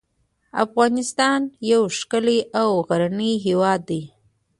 افغانستان 0.63 1.41
یو 1.71 1.81
ښکلی 1.97 2.39
او 2.61 2.69
غرنی 2.87 3.33
هیواد 3.45 3.79
دی. 3.89 4.01